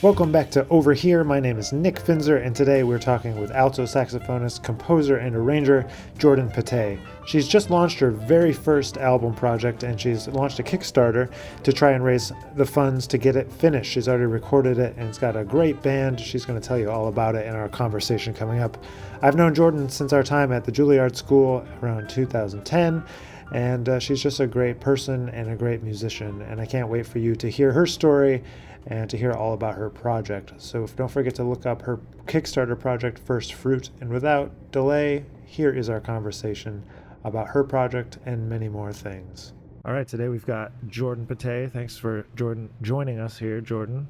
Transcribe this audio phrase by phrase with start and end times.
[0.00, 1.22] Welcome back to Over Here.
[1.22, 5.86] My name is Nick Finzer, and today we're talking with alto saxophonist, composer, and arranger
[6.16, 6.98] Jordan Pettay.
[7.26, 11.30] She's just launched her very first album project, and she's launched a Kickstarter
[11.62, 13.92] to try and raise the funds to get it finished.
[13.92, 16.18] She's already recorded it, and it's got a great band.
[16.20, 18.82] She's going to tell you all about it in our conversation coming up.
[19.20, 23.04] I've known Jordan since our time at the Juilliard School around 2010
[23.52, 27.06] and uh, she's just a great person and a great musician and i can't wait
[27.06, 28.42] for you to hear her story
[28.86, 30.52] and to hear all about her project.
[30.58, 35.72] So don't forget to look up her kickstarter project first fruit and without delay here
[35.72, 36.84] is our conversation
[37.24, 39.52] about her project and many more things.
[39.84, 44.06] All right today we've got jordan pettay thanks for jordan joining us here jordan.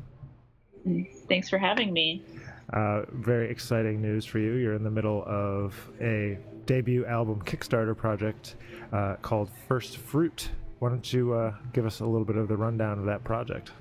[1.29, 2.25] Thanks for having me.
[2.73, 4.55] Uh, very exciting news for you.
[4.55, 6.39] You're in the middle of a
[6.71, 8.55] debut album Kickstarter project
[8.93, 10.51] uh, called First Fruit.
[10.79, 13.73] Why don't you uh, give us a little bit of the rundown of that project?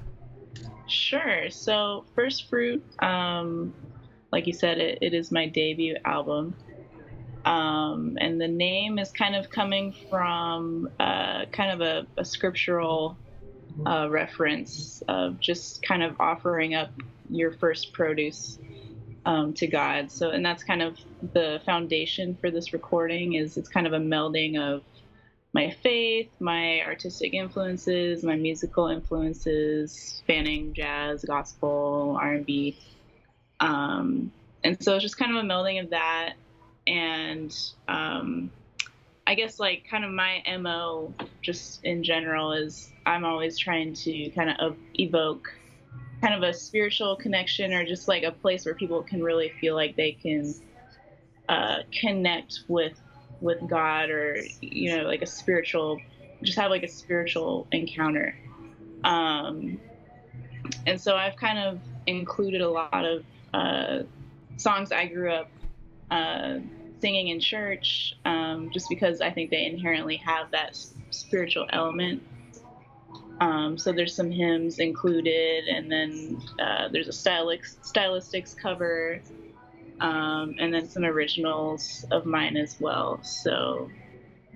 [0.87, 1.51] Sure.
[1.51, 3.75] So, First Fruit, um,
[4.31, 6.55] like you said, it, it is my debut album.
[7.45, 13.15] Um, and the name is kind of coming from uh, kind of a, a scriptural
[13.85, 16.89] uh, reference of just kind of offering up
[17.29, 18.57] your first produce
[19.29, 20.11] um, to God.
[20.11, 20.97] So, and that's kind of
[21.33, 23.35] the foundation for this recording.
[23.35, 24.81] Is it's kind of a melding of
[25.53, 32.79] my faith, my artistic influences, my musical influences, spanning jazz, gospel, R and B,
[33.59, 34.31] um,
[34.63, 36.33] and so it's just kind of a melding of that.
[36.87, 37.55] And
[37.87, 38.49] um,
[39.27, 41.13] I guess like kind of my mo,
[41.43, 45.53] just in general, is I'm always trying to kind of evoke
[46.21, 49.75] kind of a spiritual connection or just like a place where people can really feel
[49.75, 50.53] like they can
[51.47, 52.99] uh, connect with
[53.41, 55.99] with God or you know like a spiritual
[56.43, 58.37] just have like a spiritual encounter.
[59.03, 59.79] Um,
[60.85, 63.23] and so I've kind of included a lot of
[63.53, 64.03] uh,
[64.57, 65.49] songs I grew up
[66.11, 66.59] uh,
[66.99, 70.77] singing in church um, just because I think they inherently have that
[71.11, 72.23] spiritual element
[73.39, 79.21] um, so there's some hymns included, and then uh, there's a stylistics cover,
[80.01, 83.21] um, and then some originals of mine as well.
[83.23, 83.89] So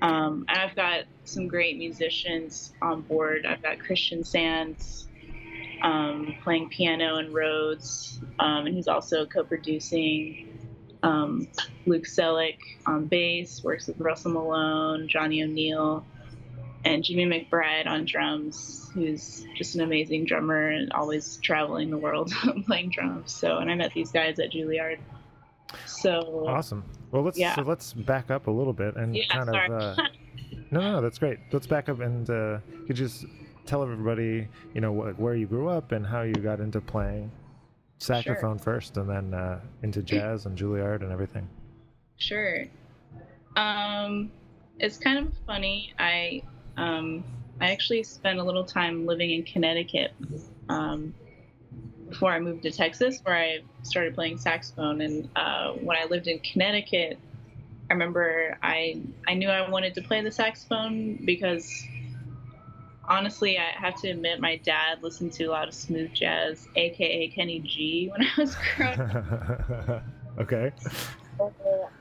[0.01, 3.45] um, I've got some great musicians on board.
[3.45, 5.07] I've got Christian Sands
[5.81, 10.49] um, playing piano and Rhodes, um, and he's also co-producing.
[11.03, 11.49] Um,
[11.85, 16.05] Luke Sellick on bass, works with Russell Malone, Johnny O'Neal,
[16.85, 22.31] and Jimmy McBride on drums, who's just an amazing drummer and always traveling the world
[22.65, 23.31] playing drums.
[23.31, 24.99] So, and I met these guys at Juilliard.
[25.85, 26.83] So awesome.
[27.11, 27.55] Well, let's yeah.
[27.55, 29.67] so let's back up a little bit and yeah, kind sorry.
[29.67, 29.71] of.
[29.73, 29.95] Uh,
[30.71, 31.39] no, no, that's great.
[31.51, 33.25] Let's back up and uh, you just
[33.65, 37.31] tell everybody, you know, wh- where you grew up and how you got into playing
[37.97, 38.63] saxophone sure.
[38.63, 41.47] first, and then uh, into jazz and Juilliard and everything.
[42.17, 42.65] Sure.
[43.55, 44.31] Um,
[44.79, 45.93] it's kind of funny.
[45.97, 46.43] I
[46.77, 47.23] um,
[47.61, 50.13] I actually spent a little time living in Connecticut
[50.69, 51.13] um,
[52.09, 55.01] before I moved to Texas, where I started playing saxophone.
[55.01, 57.17] And uh, when I lived in Connecticut,
[57.89, 61.85] I remember I I knew I wanted to play the saxophone because
[63.05, 67.27] honestly, I have to admit my dad listened to a lot of smooth jazz, aka
[67.29, 70.03] Kenny G, when I was growing up.
[70.39, 70.71] okay.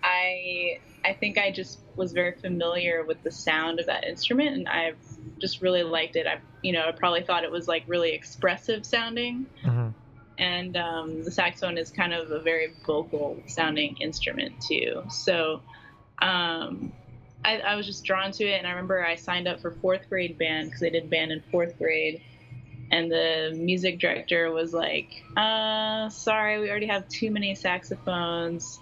[0.03, 4.69] I I think I just was very familiar with the sound of that instrument, and
[4.69, 4.99] I've
[5.39, 6.27] just really liked it.
[6.27, 9.89] I you know I probably thought it was like really expressive sounding, mm-hmm.
[10.39, 15.05] and um, the saxophone is kind of a very vocal sounding instrument too.
[15.11, 15.61] So.
[16.21, 16.93] Um,
[17.45, 20.09] I, I was just drawn to it, and I remember I signed up for fourth
[20.09, 22.23] grade band because they did band in fourth grade,
[22.93, 28.79] and the music director was like, uh, sorry, we already have too many saxophones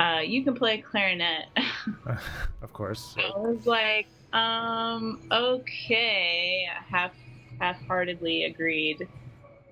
[0.00, 1.46] uh, you can play clarinet.
[2.62, 3.14] of course.
[3.18, 7.12] I was like, um, okay, half
[7.60, 9.08] half-heartedly agreed.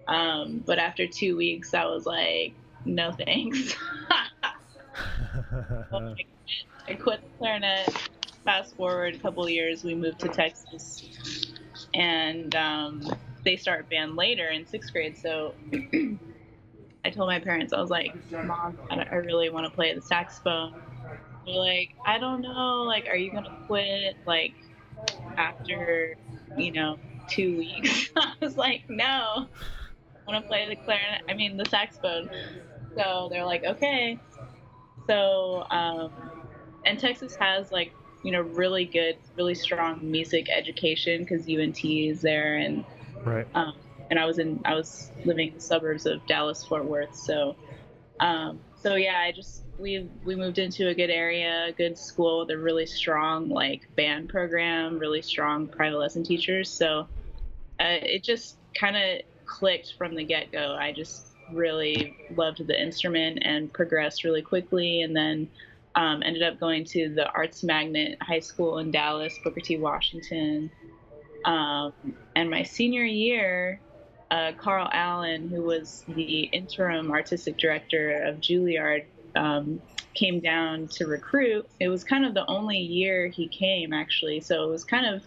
[0.09, 3.77] Um, but after two weeks, I was like, no thanks.
[6.89, 7.89] I quit the clarinet.
[8.45, 11.51] Fast forward a couple years, we moved to Texas,
[11.95, 13.03] and um,
[13.45, 15.17] they start band later in sixth grade.
[15.17, 15.55] So
[17.07, 20.75] I told my parents, I was like, Mom, I really want to play the saxophone.
[21.47, 22.83] They're like, I don't know.
[22.83, 24.17] Like, are you going to quit?
[24.27, 24.55] Like,
[25.37, 26.17] after,
[26.57, 26.99] you know,
[27.29, 28.11] two weeks?
[28.17, 29.47] I was like, no.
[29.47, 31.23] I want to play the clarinet.
[31.29, 32.29] I mean, the saxophone.
[32.97, 34.19] So they're like, okay.
[35.07, 36.11] So, um,
[36.85, 37.93] and Texas has like,
[38.25, 42.85] you know, really good, really strong music education because UNT is there and
[43.25, 43.47] right.
[43.55, 43.75] Um,
[44.11, 47.15] and I was in I was living in the suburbs of Dallas Fort Worth.
[47.15, 47.57] So
[48.21, 52.41] um, so yeah, I just we we moved into a good area, a good school
[52.41, 56.71] with a really strong like band program, really strong private lesson teachers.
[56.71, 57.09] So
[57.81, 60.77] uh, it just kind of clicked from the get go.
[60.79, 65.49] I just really loved the instrument and progressed really quickly, and then
[65.95, 69.79] um, ended up going to the Arts Magnet High School in Dallas, Booker T.
[69.79, 70.71] Washington.
[71.45, 71.93] Um,
[72.35, 73.81] and my senior year,
[74.31, 79.81] uh, Carl Allen, who was the interim artistic director of Juilliard, um,
[80.15, 81.69] came down to recruit.
[81.79, 84.41] It was kind of the only year he came, actually.
[84.41, 85.23] So it was kind of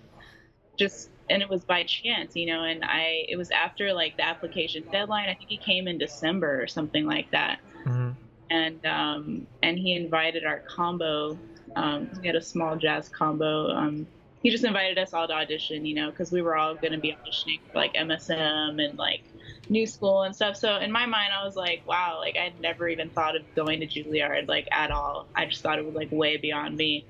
[0.78, 2.64] just, and it was by chance, you know.
[2.64, 5.30] And I, it was after like the application deadline.
[5.30, 7.60] I think he came in December or something like that.
[7.86, 8.10] Mm-hmm.
[8.52, 11.38] And um, and he invited our combo.
[11.76, 13.70] Um, we had a small jazz combo.
[13.70, 14.08] Um,
[14.42, 16.98] he just invited us all to audition, you know, because we were all going to
[16.98, 19.22] be auditioning for like MSM and like
[19.68, 20.56] New School and stuff.
[20.56, 23.82] So in my mind, I was like, wow, like I'd never even thought of going
[23.82, 25.28] to Juilliard like at all.
[25.36, 27.06] I just thought it was like way beyond me.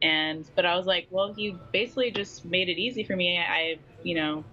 [0.00, 3.38] And but I was like, well, he basically just made it easy for me.
[3.38, 4.44] I, you know,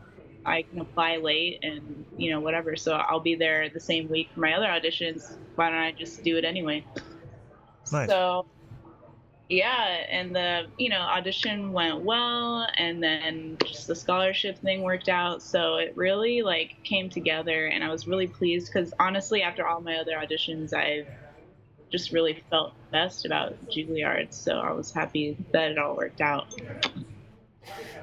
[0.43, 2.75] I can apply late and you know whatever.
[2.75, 5.37] So I'll be there the same week for my other auditions.
[5.53, 6.83] Why don't I just do it anyway?
[7.91, 8.09] Nice.
[8.09, 8.47] So
[9.49, 15.09] yeah and the you know audition went well and then just the scholarship thing worked
[15.09, 15.41] out.
[15.41, 19.81] So it really like came together and i was really pleased because honestly after all
[19.81, 21.07] my other auditions i've
[21.91, 24.33] just really felt best about juilliard.
[24.33, 26.53] So i was happy that it all worked out.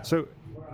[0.03, 0.29] So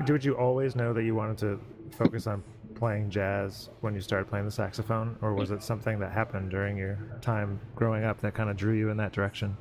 [0.04, 1.60] did you always know that you wanted to
[1.96, 2.42] focus on
[2.74, 6.76] playing jazz when you started playing the saxophone or was it something that happened during
[6.76, 9.56] your time growing up that kind of drew you in that direction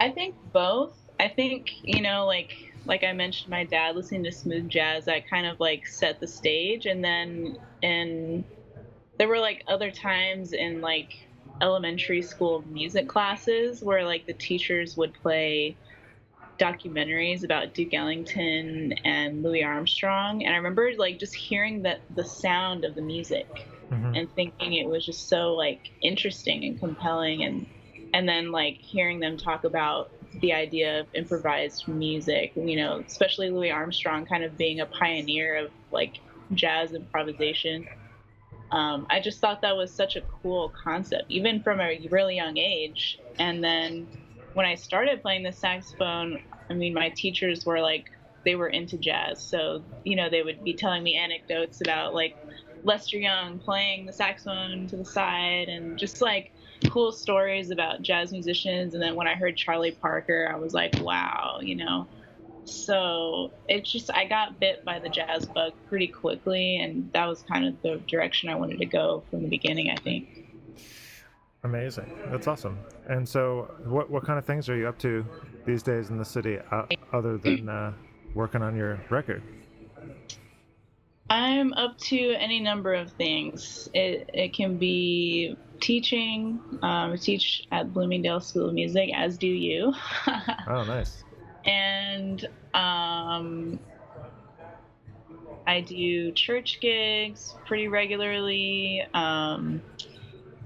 [0.00, 0.96] I think both.
[1.20, 5.28] I think you know, like like I mentioned, my dad listening to smooth jazz that
[5.28, 8.44] kind of like set the stage, and then and
[9.18, 11.14] there were like other times in like
[11.60, 15.76] elementary school music classes where like the teachers would play
[16.58, 22.24] documentaries about Duke Ellington and Louis Armstrong, and I remember like just hearing that the
[22.24, 24.14] sound of the music mm-hmm.
[24.14, 27.66] and thinking it was just so like interesting and compelling and
[28.14, 33.50] and then like hearing them talk about the idea of improvised music, you know, especially
[33.50, 36.20] Louis Armstrong kind of being a pioneer of like
[36.52, 37.86] jazz improvisation.
[38.70, 42.56] Um, I just thought that was such a cool concept, even from a really young
[42.56, 43.18] age.
[43.40, 44.06] And then
[44.54, 46.40] when I started playing the saxophone,
[46.70, 48.12] I mean, my teachers were like,
[48.44, 49.42] they were into jazz.
[49.42, 52.36] So, you know, they would be telling me anecdotes about like
[52.84, 56.52] Lester Young playing the saxophone to the side and just like
[56.90, 58.94] cool stories about jazz musicians.
[58.94, 62.06] And then when I heard Charlie Parker, I was like, wow, you know.
[62.64, 66.76] So it's just, I got bit by the jazz bug pretty quickly.
[66.76, 69.96] And that was kind of the direction I wanted to go from the beginning, I
[69.96, 70.46] think.
[71.62, 72.14] Amazing.
[72.26, 72.78] That's awesome.
[73.08, 75.24] And so, what, what kind of things are you up to
[75.64, 77.92] these days in the city uh, other than uh,
[78.34, 79.42] working on your record?
[81.34, 83.88] I'm up to any number of things.
[83.92, 86.60] It, it can be teaching.
[86.80, 89.92] Um, I teach at Bloomingdale School of Music, as do you.
[90.68, 91.24] oh, nice.
[91.64, 93.80] And um,
[95.66, 99.04] I do church gigs pretty regularly.
[99.12, 99.82] Um,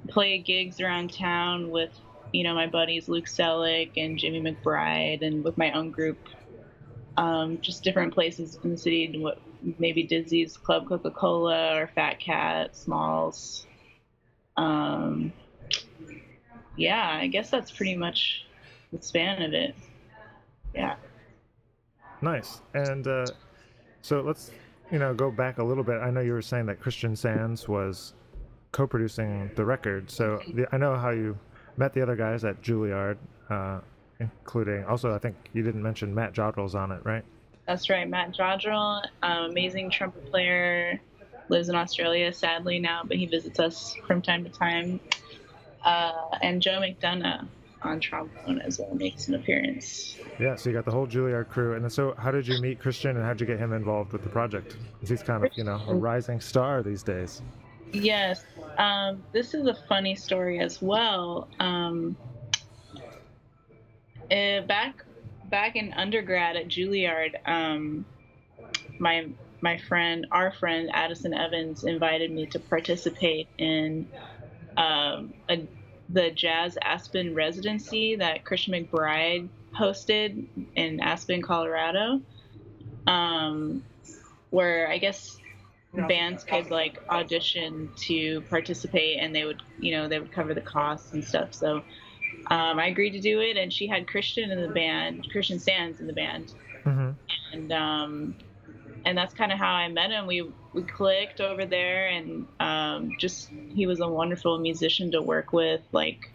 [0.09, 1.99] play gigs around town with,
[2.31, 6.19] you know, my buddies Luke Sellick and Jimmy McBride, and with my own group.
[7.17, 9.07] Um, just different places in the city,
[9.79, 13.67] maybe Dizzy's Club Coca Cola or Fat Cat, Smalls,
[14.57, 15.33] um,
[16.77, 18.47] yeah, I guess that's pretty much
[18.93, 19.75] the span of it.
[20.75, 20.97] Yeah.
[22.23, 22.61] Nice.
[22.75, 23.27] And uh,
[24.03, 24.51] so let's,
[24.91, 26.01] you know, go back a little bit.
[26.01, 28.15] I know you were saying that Christian Sands was
[28.73, 30.11] co-producing the record.
[30.11, 31.39] So the, I know how you
[31.77, 33.17] met the other guys at Juilliard,
[33.51, 33.81] uh,
[34.21, 37.25] including also I think you didn't mention Matt Jodrell's on it, right?
[37.69, 40.99] That's right, Matt Jodrell, um, amazing trumpet player,
[41.51, 44.99] lives in Australia sadly now, but he visits us from time to time.
[45.85, 47.47] Uh, and Joe McDonough
[47.83, 50.17] on trombone as well makes an appearance.
[50.41, 53.17] Yeah, so you got the whole Juilliard crew, and so how did you meet Christian,
[53.17, 54.79] and how did you get him involved with the project?
[54.95, 57.43] Because He's kind of you know a rising star these days.
[57.93, 58.45] Yes,
[58.79, 61.49] um, this is a funny story as well.
[61.61, 62.17] Um,
[64.31, 65.05] uh, back
[65.51, 68.05] back in undergrad at Juilliard, um,
[68.99, 69.29] my
[69.61, 74.07] my friend, our friend Addison Evans, invited me to participate in
[74.77, 75.67] um, a,
[76.09, 82.23] the Jazz Aspen residency that Christian McBride hosted in Aspen, Colorado,
[83.07, 83.83] um,
[84.51, 85.39] where I guess
[85.93, 90.61] bands could like audition to participate and they would you know they would cover the
[90.61, 91.55] costs and stuff.
[91.55, 91.83] So
[92.51, 96.01] um, i agreed to do it and she had christian in the band christian sands
[96.01, 96.53] in the band.
[96.85, 97.11] Mm-hmm.
[97.53, 98.35] and um,
[99.05, 100.27] and that's kind of how i met him.
[100.27, 105.53] We we clicked over there and um, just he was a wonderful musician to work
[105.53, 106.31] with like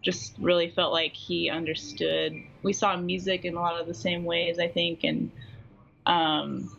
[0.00, 2.34] just really felt like he understood.
[2.62, 5.30] We saw music in a lot of the same ways i think and
[6.06, 6.70] um,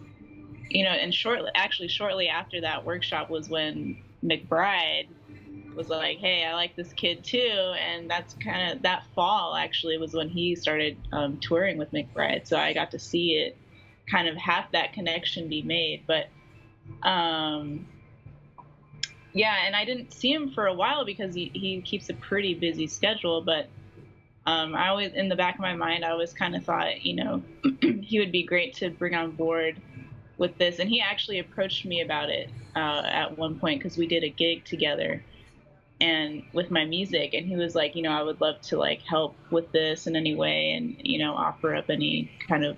[0.69, 5.07] you know, and shortly, actually, shortly after that workshop was when McBride
[5.75, 9.97] was like, "Hey, I like this kid too," and that's kind of that fall actually
[9.97, 12.47] was when he started um, touring with McBride.
[12.47, 13.57] So I got to see it,
[14.09, 16.03] kind of have that connection be made.
[16.07, 16.27] But,
[17.07, 17.87] um,
[19.33, 22.53] yeah, and I didn't see him for a while because he he keeps a pretty
[22.53, 23.67] busy schedule, but.
[24.45, 27.15] Um, I always, in the back of my mind, I always kind of thought, you
[27.15, 27.41] know,
[28.01, 29.81] he would be great to bring on board
[30.37, 34.05] with this, and he actually approached me about it uh, at one point because we
[34.05, 35.23] did a gig together,
[36.01, 39.01] and with my music, and he was like, you know, I would love to like
[39.01, 42.77] help with this in any way, and you know, offer up any kind of,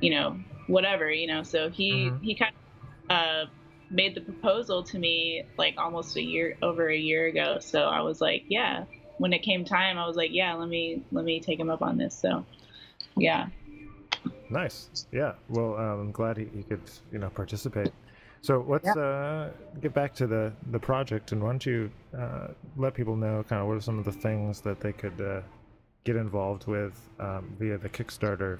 [0.00, 1.42] you know, whatever, you know.
[1.42, 2.24] So he mm-hmm.
[2.24, 2.54] he kind
[3.08, 3.50] of uh,
[3.90, 7.58] made the proposal to me like almost a year over a year ago.
[7.60, 8.84] So I was like, yeah.
[9.18, 11.80] When it came time, I was like, yeah, let me let me take him up
[11.80, 12.14] on this.
[12.14, 12.44] So,
[13.16, 13.46] yeah.
[14.50, 15.06] Nice.
[15.10, 15.32] Yeah.
[15.48, 17.92] Well, um, I'm glad he, he could, you know, participate.
[18.42, 18.94] So let's yeah.
[18.94, 19.50] uh,
[19.80, 23.60] get back to the, the project, and why don't you uh, let people know kind
[23.60, 25.40] of what are some of the things that they could uh,
[26.04, 28.58] get involved with um, via the Kickstarter?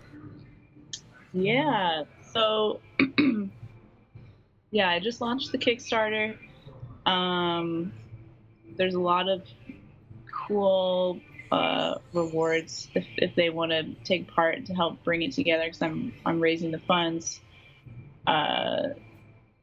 [1.33, 2.05] Yeah.
[2.33, 2.81] So,
[4.71, 6.37] yeah, I just launched the Kickstarter.
[7.05, 7.93] Um,
[8.77, 9.43] there's a lot of
[10.47, 11.21] cool
[11.53, 15.83] uh, rewards if, if they want to take part to help bring it together because
[15.83, 17.41] I'm I'm raising the funds.
[18.27, 18.89] Uh,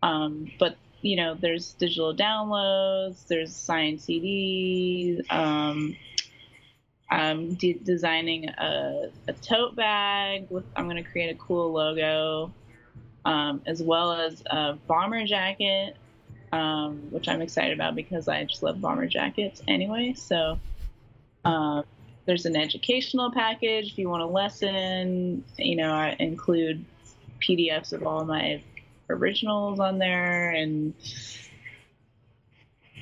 [0.04, 5.24] um, but you know, there's digital downloads, there's signed CDs.
[5.32, 5.96] Um,
[7.10, 10.66] I'm de- designing a, a tote bag with.
[10.76, 12.52] I'm going to create a cool logo,
[13.24, 15.96] um, as well as a bomber jacket,
[16.52, 20.14] um, which I'm excited about because I just love bomber jackets anyway.
[20.16, 20.60] So
[21.46, 21.84] um,
[22.26, 25.46] there's an educational package if you want a lesson.
[25.58, 26.84] You know, I include
[27.42, 28.62] PDFs of all my
[29.14, 30.94] originals on there, and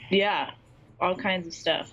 [0.10, 0.52] yeah,
[1.00, 1.92] all kinds of stuff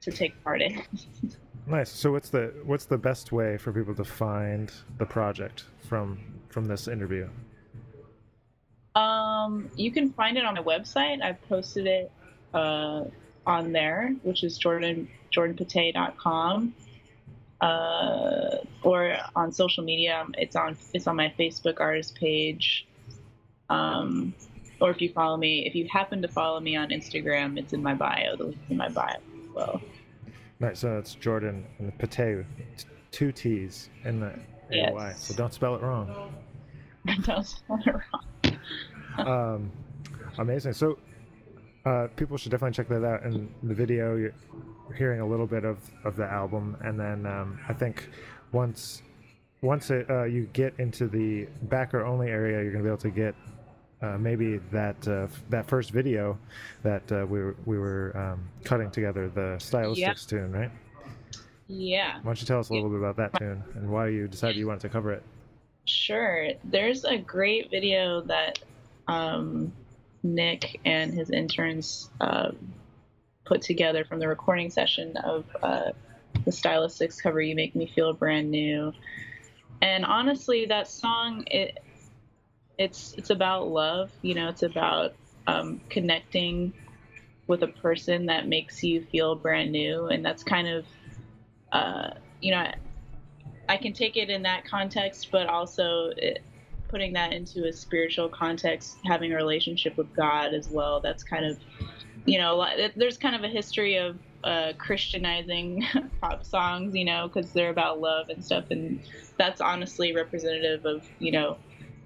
[0.00, 0.82] to take part in.
[1.66, 1.90] nice.
[1.90, 6.66] So, what's the what's the best way for people to find the project from from
[6.66, 7.28] this interview?
[8.94, 11.22] Um, you can find it on my website.
[11.22, 12.12] I posted it
[12.52, 13.04] uh,
[13.46, 16.74] on there, which is Jordan jordanpettay.com.
[17.60, 22.86] Uh, or on social media, it's on it's on my Facebook artist page.
[23.70, 24.34] Um,
[24.80, 27.82] or if you follow me, if you happen to follow me on Instagram, it's in
[27.82, 28.36] my bio.
[28.36, 29.82] The link's in my bio as well.
[30.60, 32.44] Right, so it's Jordan and Pettay,
[33.10, 34.32] two T's in the
[34.70, 34.90] yes.
[34.90, 36.34] A-Y, so don't spell it wrong.
[37.22, 38.58] don't spell it wrong.
[39.28, 39.72] um,
[40.38, 40.72] amazing.
[40.72, 40.98] So
[41.84, 43.24] uh, people should definitely check that out.
[43.24, 44.34] In the video, you're
[44.96, 48.08] hearing a little bit of, of the album, and then um, I think
[48.52, 49.02] once
[49.60, 53.10] once it, uh, you get into the backer only area, you're gonna be able to
[53.10, 53.34] get
[54.04, 56.38] uh, maybe that uh, that first video
[56.82, 60.16] that uh, we were, we were um, cutting together, the Stylistics yep.
[60.16, 60.70] tune, right?
[61.68, 62.16] Yeah.
[62.16, 64.56] Why don't you tell us a little bit about that tune and why you decided
[64.56, 65.22] you wanted to cover it?
[65.86, 66.48] Sure.
[66.64, 68.58] There's a great video that
[69.08, 69.72] um,
[70.22, 72.50] Nick and his interns uh,
[73.44, 75.90] put together from the recording session of uh,
[76.44, 78.92] the Stylistics cover "You Make Me Feel Brand New."
[79.80, 81.78] And honestly, that song it
[82.78, 84.12] it's it's about love.
[84.22, 85.14] You know, it's about
[85.46, 86.72] um, connecting
[87.46, 90.86] with a person that makes you feel brand new, and that's kind of
[91.72, 92.70] uh, you know.
[93.66, 96.42] I can take it in that context, but also it,
[96.88, 101.00] putting that into a spiritual context, having a relationship with God as well.
[101.00, 101.58] That's kind of,
[102.24, 102.64] you know,
[102.94, 105.84] there's kind of a history of uh, Christianizing
[106.20, 109.00] pop songs, you know, because they're about love and stuff, and
[109.38, 111.56] that's honestly representative of, you know,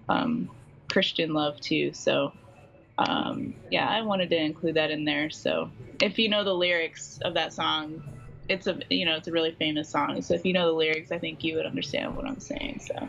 [0.08, 0.48] um,
[0.88, 1.92] Christian love too.
[1.92, 2.32] So,
[2.98, 5.30] um, yeah, I wanted to include that in there.
[5.30, 8.02] So, if you know the lyrics of that song,
[8.48, 10.20] it's a you know it's a really famous song.
[10.22, 12.80] So if you know the lyrics, I think you would understand what I'm saying.
[12.86, 13.08] So.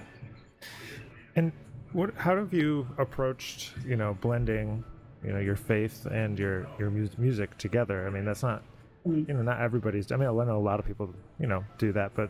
[1.35, 1.51] And
[1.93, 2.13] what?
[2.15, 4.83] How have you approached, you know, blending,
[5.23, 8.05] you know, your faith and your your mu- music together?
[8.05, 8.63] I mean, that's not,
[9.07, 9.29] mm-hmm.
[9.29, 10.11] you know, not everybody's.
[10.11, 12.29] I mean, I know a lot of people, you know, do that, but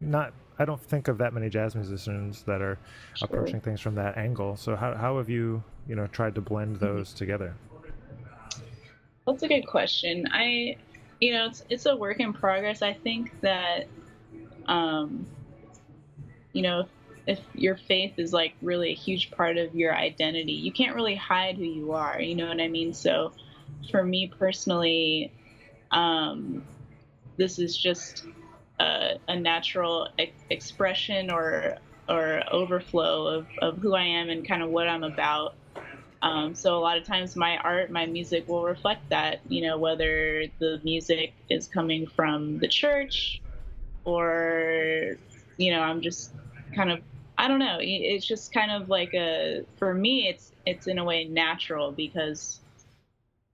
[0.00, 2.78] not I don't think of that many jazz musicians that are
[3.14, 3.26] sure.
[3.26, 4.56] approaching things from that angle.
[4.56, 6.86] So how how have you you know tried to blend mm-hmm.
[6.86, 7.56] those together?
[9.26, 10.28] That's a good question.
[10.30, 10.76] I
[11.20, 12.80] you know it's it's a work in progress.
[12.80, 13.88] I think that
[14.66, 15.26] um
[16.52, 16.86] you know
[17.26, 21.16] if your faith is like really a huge part of your identity, you can't really
[21.16, 22.20] hide who you are.
[22.20, 22.92] You know what I mean?
[22.92, 23.32] So
[23.90, 25.32] for me personally,
[25.90, 26.64] um,
[27.36, 28.26] this is just
[28.82, 31.76] a, a natural e- expression or
[32.08, 35.54] or overflow of, of who I am and kind of what I'm about.
[36.20, 39.78] Um, so a lot of times my art, my music will reflect that, you know,
[39.78, 43.40] whether the music is coming from the church
[44.04, 45.16] or,
[45.56, 46.32] you know, I'm just
[46.74, 47.00] kind of,
[47.38, 47.78] I don't know.
[47.80, 52.60] It's just kind of like a, for me, it's, it's in a way natural because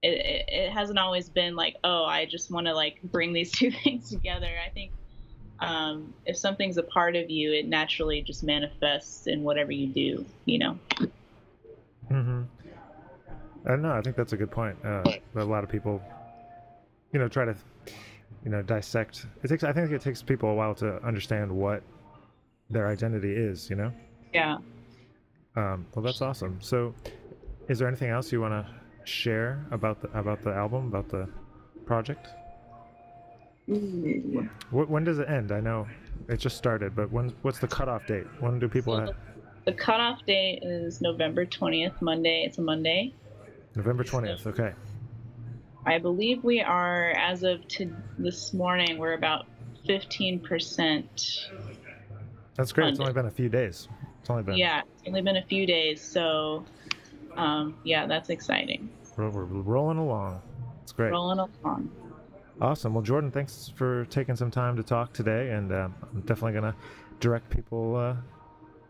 [0.01, 3.71] it, it, hasn't always been like, oh, I just want to like bring these two
[3.71, 4.49] things together.
[4.65, 4.91] I think
[5.61, 10.25] um, if something's a part of you, it naturally just manifests in whatever you do,
[10.45, 10.79] you know?
[12.09, 12.43] Mm-hmm.
[13.65, 13.91] I don't know.
[13.91, 14.77] I think that's a good point.
[14.83, 15.03] Uh,
[15.35, 16.01] a lot of people,
[17.11, 17.55] you know, try to,
[18.45, 19.25] you know, dissect.
[19.43, 19.63] It takes.
[19.63, 21.83] I think it takes people a while to understand what
[22.69, 23.69] their identity is.
[23.69, 23.93] You know.
[24.33, 24.57] Yeah.
[25.55, 26.57] Um, well, that's awesome.
[26.61, 26.95] So,
[27.67, 28.65] is there anything else you want to
[29.03, 31.27] share about the about the album, about the
[31.85, 32.29] project?
[33.69, 34.49] Ooh.
[34.71, 35.51] When does it end?
[35.51, 35.87] I know
[36.27, 37.33] it just started, but when?
[37.43, 38.25] What's the cutoff date?
[38.39, 38.95] When do people?
[38.95, 39.15] So have...
[39.65, 42.43] The cutoff date is November twentieth, Monday.
[42.45, 43.13] It's a Monday.
[43.75, 44.47] November twentieth.
[44.47, 44.73] Okay.
[45.85, 49.45] I believe we are, as of to this morning, we're about
[49.85, 51.49] fifteen percent.
[52.55, 52.85] That's great.
[52.85, 52.93] Funded.
[52.93, 53.87] It's only been a few days.
[54.19, 54.57] It's only been.
[54.57, 56.01] Yeah, it's only been a few days.
[56.01, 56.65] So,
[57.37, 58.89] um, yeah, that's exciting.
[59.15, 60.41] We're, we're rolling along.
[60.83, 61.11] It's great.
[61.11, 61.91] Rolling along.
[62.61, 62.93] Awesome.
[62.93, 66.75] Well, Jordan, thanks for taking some time to talk today, and uh, I'm definitely gonna
[67.19, 68.15] direct people uh,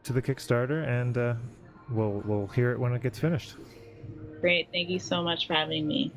[0.03, 1.35] to the Kickstarter, and uh,
[1.91, 3.55] we'll we'll hear it when it gets finished.
[4.41, 4.69] Great.
[4.71, 6.11] Thank you so much for having me.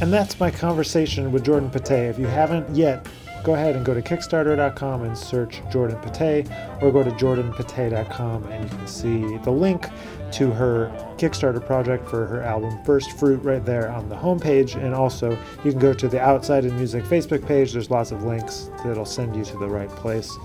[0.00, 2.08] And that's my conversation with Jordan Pettay.
[2.08, 3.08] If you haven't yet,
[3.42, 8.70] go ahead and go to Kickstarter.com and search Jordan Pettay, or go to JordanPettay.com and
[8.70, 9.86] you can see the link
[10.32, 14.76] to her Kickstarter project for her album First Fruit right there on the homepage.
[14.76, 15.30] And also,
[15.64, 17.72] you can go to the Outside in Music Facebook page.
[17.72, 20.36] There's lots of links that'll send you to the right place.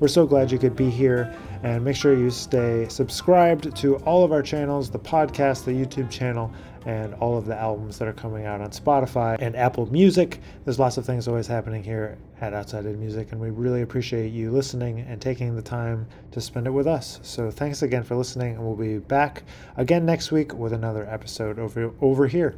[0.00, 1.32] We're so glad you could be here.
[1.62, 6.10] And make sure you stay subscribed to all of our channels the podcast, the YouTube
[6.10, 6.50] channel,
[6.86, 10.40] and all of the albums that are coming out on Spotify and Apple Music.
[10.64, 14.32] There's lots of things always happening here at Outside in Music, and we really appreciate
[14.32, 17.20] you listening and taking the time to spend it with us.
[17.22, 19.42] So thanks again for listening, and we'll be back
[19.76, 22.54] again next week with another episode over over here.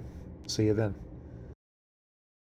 [0.46, 1.11] See you then.